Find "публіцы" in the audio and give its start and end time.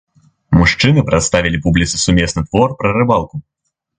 1.67-1.95